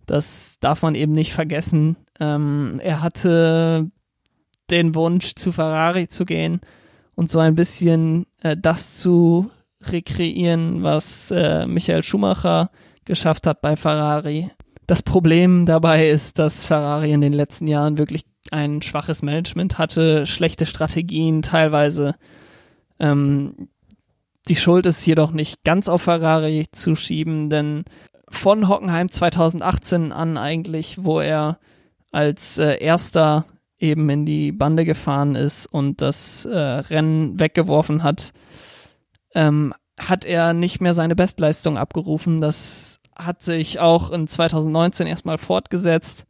[0.06, 1.96] Das darf man eben nicht vergessen.
[2.20, 3.90] Ähm, er hatte
[4.70, 6.62] den Wunsch, zu Ferrari zu gehen
[7.16, 9.50] und so ein bisschen äh, das zu
[9.82, 12.70] rekreieren, was äh, Michael Schumacher
[13.06, 14.52] geschafft hat bei Ferrari.
[14.88, 20.26] Das Problem dabei ist, dass Ferrari in den letzten Jahren wirklich ein schwaches Management hatte,
[20.26, 22.16] schlechte Strategien teilweise.
[23.00, 23.70] Ähm,
[24.48, 27.86] die Schuld ist jedoch nicht ganz auf Ferrari zu schieben, denn
[28.30, 31.60] von Hockenheim 2018 an eigentlich, wo er
[32.12, 33.46] als äh, erster
[33.80, 38.34] eben in die Bande gefahren ist und das äh, Rennen weggeworfen hat,
[39.34, 42.42] ähm, hat er nicht mehr seine Bestleistung abgerufen.
[42.42, 46.26] Das hat sich auch in 2019 erstmal fortgesetzt.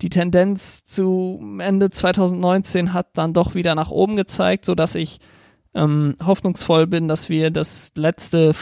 [0.00, 5.18] Die Tendenz zu Ende 2019 hat dann doch wieder nach oben gezeigt, sodass ich
[5.74, 8.54] ähm, hoffnungsvoll bin, dass wir das letzte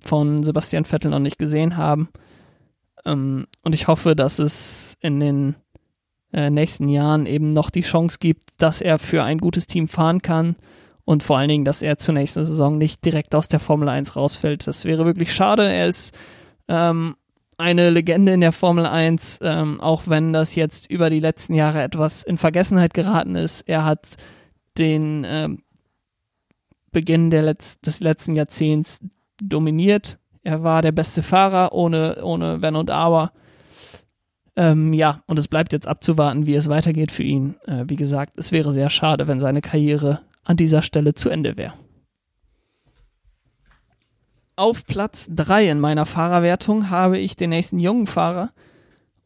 [0.00, 2.08] von Sebastian Vettel noch nicht gesehen haben.
[3.04, 5.56] Ähm, und ich hoffe, dass es in den
[6.32, 10.22] äh, nächsten Jahren eben noch die Chance gibt, dass er für ein gutes Team fahren
[10.22, 10.56] kann
[11.06, 14.16] und vor allen Dingen, dass er zur nächsten Saison nicht direkt aus der Formel 1
[14.16, 14.66] rausfällt.
[14.66, 15.66] Das wäre wirklich schade.
[15.66, 16.12] Er ist
[16.66, 17.14] ähm,
[17.56, 21.82] eine Legende in der Formel 1, ähm, auch wenn das jetzt über die letzten Jahre
[21.82, 23.62] etwas in Vergessenheit geraten ist.
[23.68, 24.08] Er hat
[24.78, 25.62] den ähm,
[26.90, 28.98] Beginn Letz des letzten Jahrzehnts
[29.40, 30.18] dominiert.
[30.42, 33.30] Er war der beste Fahrer, ohne, ohne Wenn und Aber.
[34.56, 37.54] Ähm, ja, und es bleibt jetzt abzuwarten, wie es weitergeht für ihn.
[37.66, 41.56] Äh, wie gesagt, es wäre sehr schade, wenn seine Karriere an dieser Stelle zu Ende
[41.56, 41.74] wäre.
[44.54, 48.52] Auf Platz 3 in meiner Fahrerwertung habe ich den nächsten jungen Fahrer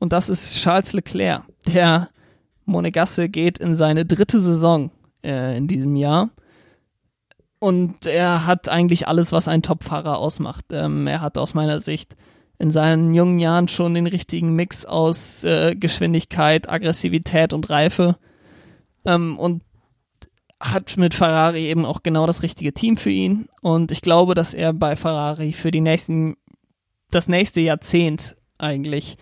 [0.01, 1.45] und das ist Charles Leclerc.
[1.69, 2.09] Der
[2.65, 4.91] Monegasse geht in seine dritte Saison
[5.23, 6.31] äh, in diesem Jahr
[7.61, 10.65] und er hat eigentlich alles, was ein Topfahrer ausmacht.
[10.71, 12.17] Ähm, er hat aus meiner Sicht
[12.59, 18.17] in seinen jungen Jahren schon den richtigen Mix aus äh, Geschwindigkeit, Aggressivität und Reife
[19.05, 19.63] ähm, und
[20.61, 23.49] hat mit Ferrari eben auch genau das richtige Team für ihn.
[23.63, 26.37] Und ich glaube, dass er bei Ferrari für die nächsten,
[27.11, 29.17] das nächste Jahrzehnt eigentlich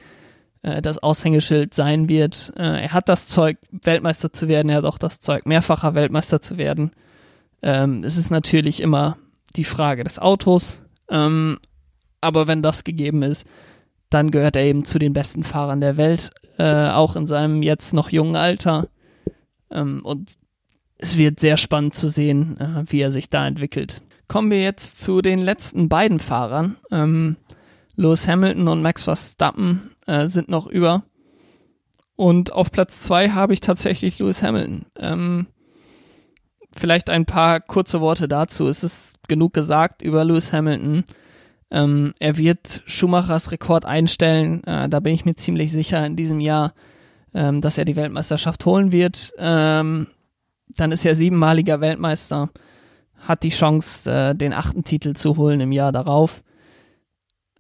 [0.63, 2.53] äh, das Aushängeschild sein wird.
[2.57, 4.69] Äh, er hat das Zeug, Weltmeister zu werden.
[4.69, 6.91] Er hat auch das Zeug, mehrfacher Weltmeister zu werden.
[7.63, 9.17] Ähm, es ist natürlich immer
[9.57, 10.81] die Frage des Autos.
[11.09, 11.59] Ähm,
[12.21, 13.47] aber wenn das gegeben ist,
[14.11, 17.95] dann gehört er eben zu den besten Fahrern der Welt, äh, auch in seinem jetzt
[17.95, 18.89] noch jungen Alter.
[19.71, 20.33] Ähm, und
[20.99, 24.03] es wird sehr spannend zu sehen, äh, wie er sich da entwickelt.
[24.27, 26.77] Kommen wir jetzt zu den letzten beiden Fahrern.
[26.91, 27.37] Ähm,
[27.97, 31.05] Lewis Hamilton und Max Verstappen äh, sind noch über.
[32.15, 34.87] Und auf Platz zwei habe ich tatsächlich Lewis Hamilton.
[34.99, 35.47] Ähm,
[36.77, 38.67] vielleicht ein paar kurze Worte dazu.
[38.67, 41.05] Es ist genug gesagt über Lewis Hamilton.
[41.71, 44.65] Ähm, er wird Schumachers Rekord einstellen.
[44.65, 46.75] Äh, da bin ich mir ziemlich sicher in diesem Jahr,
[47.35, 49.33] ähm, dass er die Weltmeisterschaft holen wird.
[49.39, 50.09] Ähm,
[50.69, 52.51] dann ist er siebenmaliger Weltmeister,
[53.17, 56.43] hat die Chance, äh, den achten Titel zu holen im Jahr darauf.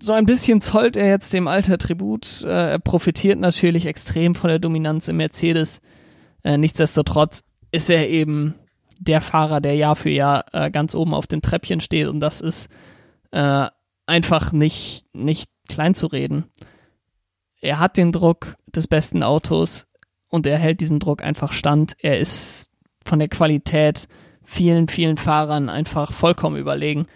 [0.01, 2.43] So ein bisschen zollt er jetzt dem Alter Tribut.
[2.45, 5.81] Äh, er profitiert natürlich extrem von der Dominanz im Mercedes.
[6.45, 7.43] Äh, nichtsdestotrotz
[7.73, 8.55] ist er eben
[9.01, 12.41] der Fahrer, der Jahr für Jahr äh, ganz oben auf dem Treppchen steht und das
[12.41, 12.69] ist
[13.33, 13.67] äh,
[14.07, 16.47] einfach nicht, nicht klein zu reden.
[17.61, 19.87] Er hat den Druck des besten Autos
[20.31, 21.97] und er hält diesen Druck einfach stand.
[22.01, 22.69] Er ist
[23.09, 24.09] von der Qualität
[24.45, 27.07] vielen, vielen Fahrern einfach vollkommen überlegen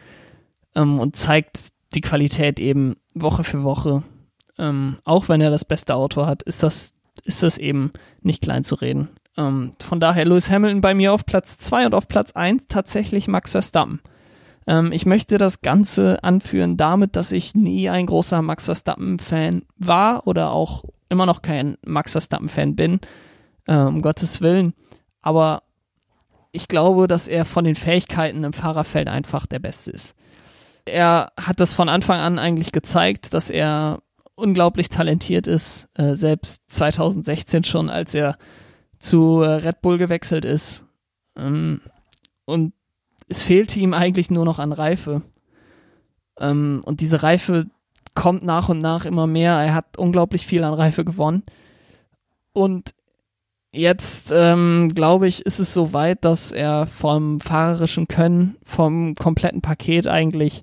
[0.74, 4.02] ähm, und zeigt die Qualität eben Woche für Woche.
[4.58, 8.64] Ähm, auch wenn er das beste Auto hat, ist das, ist das eben nicht klein
[8.64, 9.08] zu reden.
[9.36, 13.28] Ähm, von daher Lewis Hamilton bei mir auf Platz 2 und auf Platz 1 tatsächlich
[13.28, 14.00] Max Verstappen.
[14.66, 20.26] Ähm, ich möchte das Ganze anführen damit, dass ich nie ein großer Max Verstappen-Fan war
[20.26, 23.00] oder auch immer noch kein Max Verstappen-Fan bin,
[23.66, 24.74] äh, um Gottes Willen.
[25.22, 25.62] Aber
[26.52, 30.14] ich glaube, dass er von den Fähigkeiten im Fahrerfeld einfach der Beste ist.
[30.84, 34.02] Er hat das von Anfang an eigentlich gezeigt, dass er
[34.34, 38.36] unglaublich talentiert ist, äh, selbst 2016 schon, als er
[38.98, 40.84] zu äh, Red Bull gewechselt ist.
[41.36, 41.80] Ähm,
[42.44, 42.74] und
[43.28, 45.22] es fehlte ihm eigentlich nur noch an Reife.
[46.38, 47.66] Ähm, und diese Reife
[48.14, 49.54] kommt nach und nach immer mehr.
[49.54, 51.44] Er hat unglaublich viel an Reife gewonnen.
[52.52, 52.94] Und
[53.74, 59.62] Jetzt, ähm, glaube ich, ist es so weit, dass er vom fahrerischen Können, vom kompletten
[59.62, 60.62] Paket eigentlich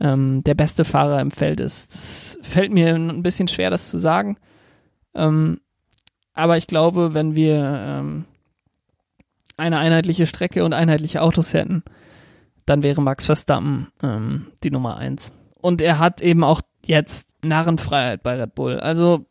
[0.00, 1.92] ähm, der beste Fahrer im Feld ist.
[1.92, 4.38] Das fällt mir ein bisschen schwer, das zu sagen.
[5.14, 5.60] Ähm,
[6.32, 7.56] aber ich glaube, wenn wir
[7.86, 8.24] ähm,
[9.58, 11.82] eine einheitliche Strecke und einheitliche Autos hätten,
[12.64, 15.32] dann wäre Max Verstappen ähm, die Nummer eins.
[15.60, 18.80] Und er hat eben auch jetzt Narrenfreiheit bei Red Bull.
[18.80, 19.26] Also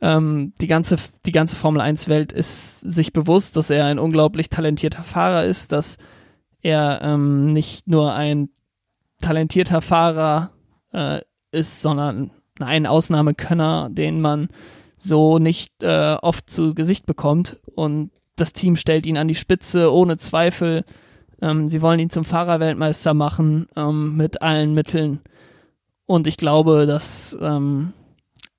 [0.00, 5.04] ähm, die, ganze, die ganze Formel 1-Welt ist sich bewusst, dass er ein unglaublich talentierter
[5.04, 5.96] Fahrer ist, dass
[6.60, 8.48] er ähm, nicht nur ein
[9.20, 10.50] talentierter Fahrer
[10.92, 11.20] äh,
[11.52, 12.30] ist, sondern
[12.60, 14.48] ein Ausnahmekönner, den man
[14.96, 17.58] so nicht äh, oft zu Gesicht bekommt.
[17.74, 20.84] Und das Team stellt ihn an die Spitze ohne Zweifel.
[21.40, 25.20] Ähm, sie wollen ihn zum Fahrerweltmeister machen ähm, mit allen Mitteln.
[26.06, 27.92] Und ich glaube, dass ähm,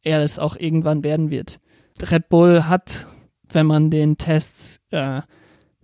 [0.06, 1.60] er es auch irgendwann werden wird.
[2.10, 3.08] Red Bull hat
[3.56, 5.22] wenn man den Tests äh,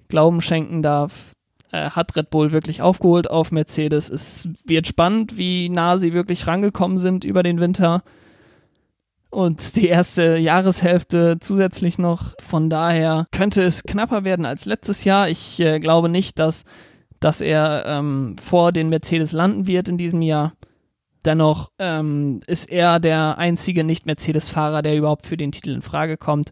[0.09, 1.33] Glauben schenken darf,
[1.71, 4.09] äh, hat Red Bull wirklich aufgeholt auf Mercedes.
[4.09, 8.03] Es wird spannend, wie nah sie wirklich rangekommen sind über den Winter.
[9.29, 12.33] Und die erste Jahreshälfte zusätzlich noch.
[12.45, 15.29] Von daher könnte es knapper werden als letztes Jahr.
[15.29, 16.65] Ich äh, glaube nicht, dass,
[17.21, 20.53] dass er ähm, vor den Mercedes landen wird in diesem Jahr.
[21.25, 26.51] Dennoch ähm, ist er der einzige Nicht-Mercedes-Fahrer, der überhaupt für den Titel in Frage kommt.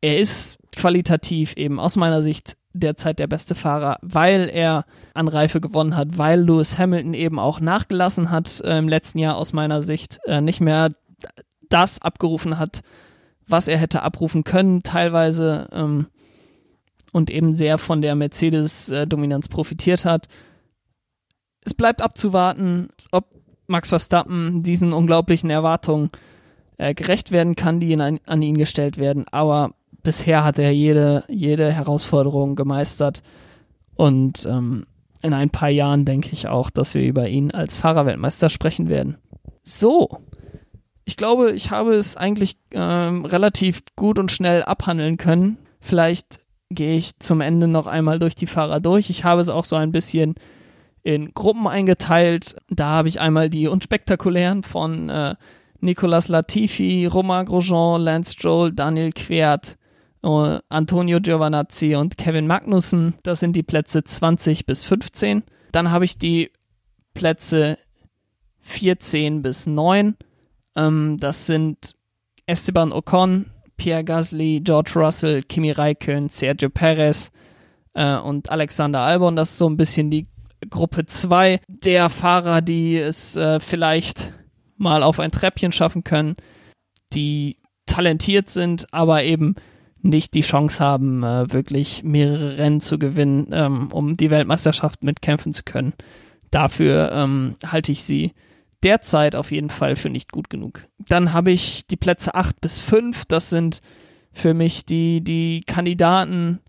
[0.00, 5.60] Er ist qualitativ eben aus meiner Sicht derzeit der beste Fahrer, weil er an Reife
[5.60, 9.82] gewonnen hat, weil Lewis Hamilton eben auch nachgelassen hat äh, im letzten Jahr aus meiner
[9.82, 10.92] Sicht, äh, nicht mehr
[11.68, 12.80] das abgerufen hat,
[13.46, 16.06] was er hätte abrufen können, teilweise ähm,
[17.12, 20.28] und eben sehr von der Mercedes-Dominanz profitiert hat.
[21.64, 23.41] Es bleibt abzuwarten, ob
[23.72, 26.10] Max Verstappen diesen unglaublichen Erwartungen
[26.78, 31.24] äh, gerecht werden kann, die an, an ihn gestellt werden, aber bisher hat er jede,
[31.28, 33.22] jede Herausforderung gemeistert.
[33.94, 34.86] Und ähm,
[35.22, 39.18] in ein paar Jahren denke ich auch, dass wir über ihn als Fahrerweltmeister sprechen werden.
[39.62, 40.18] So,
[41.04, 45.58] ich glaube, ich habe es eigentlich ähm, relativ gut und schnell abhandeln können.
[45.80, 49.10] Vielleicht gehe ich zum Ende noch einmal durch die Fahrer durch.
[49.10, 50.34] Ich habe es auch so ein bisschen
[51.02, 52.56] in Gruppen eingeteilt.
[52.70, 55.34] Da habe ich einmal die unspektakulären von äh,
[55.80, 59.76] Nicolas Latifi, Romain Grosjean, Lance Stroll, Daniel Quert,
[60.24, 63.14] uh, Antonio Giovanazzi und Kevin Magnussen.
[63.24, 65.42] Das sind die Plätze 20 bis 15.
[65.72, 66.52] Dann habe ich die
[67.14, 67.78] Plätze
[68.60, 70.16] 14 bis 9.
[70.76, 71.96] Ähm, das sind
[72.46, 77.32] Esteban Ocon, Pierre Gasly, George Russell, Kimi Räikkönen, Sergio Perez
[77.94, 79.34] äh, und Alexander Albon.
[79.34, 80.28] Das ist so ein bisschen die
[80.68, 84.32] Gruppe 2 der Fahrer, die es äh, vielleicht
[84.76, 86.34] mal auf ein Treppchen schaffen können,
[87.12, 89.54] die talentiert sind, aber eben
[90.00, 95.52] nicht die Chance haben, äh, wirklich mehrere Rennen zu gewinnen, ähm, um die Weltmeisterschaft mitkämpfen
[95.52, 95.92] zu können.
[96.50, 98.32] Dafür ähm, halte ich sie
[98.82, 100.86] derzeit auf jeden Fall für nicht gut genug.
[100.98, 103.24] Dann habe ich die Plätze 8 bis 5.
[103.26, 103.80] Das sind
[104.32, 106.60] für mich die, die Kandidaten,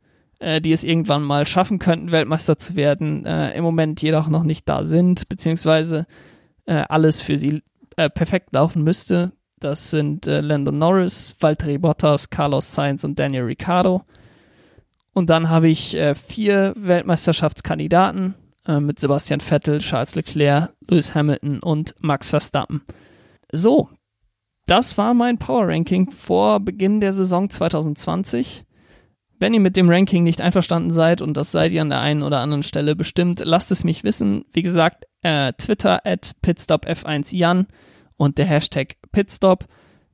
[0.44, 4.44] äh, die es irgendwann mal schaffen könnten, Weltmeister zu werden, äh, im Moment jedoch noch
[4.44, 6.06] nicht da sind, beziehungsweise
[6.66, 7.64] äh, alles für sie
[7.96, 9.32] äh, perfekt laufen müsste.
[9.60, 14.04] Das sind äh, Lando Norris, Valtteri Bottas, Carlos Sainz und Daniel Ricciardo.
[15.14, 18.36] Und dann habe ich äh, vier Weltmeisterschaftskandidaten
[18.80, 22.82] mit Sebastian Vettel, Charles Leclerc, Lewis Hamilton und Max Verstappen.
[23.52, 23.90] So,
[24.68, 28.64] das war mein Power Ranking vor Beginn der Saison 2020.
[29.44, 32.24] Wenn ihr mit dem Ranking nicht einverstanden seid, und das seid ihr an der einen
[32.24, 34.46] oder anderen Stelle bestimmt, lasst es mich wissen.
[34.54, 37.66] Wie gesagt, äh, Twitter at pitstopf1jan
[38.16, 39.66] und der Hashtag Pitstop.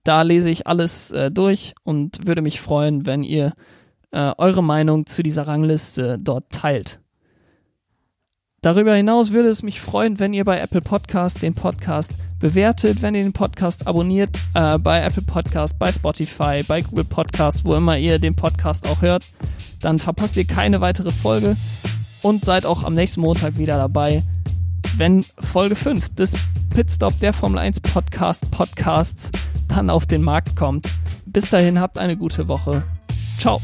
[0.04, 3.54] Da lese ich alles äh, durch und würde mich freuen, wenn ihr
[4.10, 7.00] äh, eure Meinung zu dieser Rangliste dort teilt.
[8.62, 13.16] Darüber hinaus würde es mich freuen, wenn ihr bei Apple Podcast den Podcast bewertet, wenn
[13.16, 17.98] ihr den Podcast abonniert, äh, bei Apple Podcast, bei Spotify, bei Google Podcast, wo immer
[17.98, 19.26] ihr den Podcast auch hört.
[19.80, 21.56] Dann verpasst ihr keine weitere Folge
[22.22, 24.24] und seid auch am nächsten Montag wieder dabei,
[24.98, 26.36] wenn Folge 5 des
[26.70, 29.32] Pitstop der Formel 1 Podcast Podcasts
[29.70, 30.88] dann auf den Markt kommt.
[31.26, 32.84] Bis dahin habt eine gute Woche.
[33.38, 33.62] Ciao.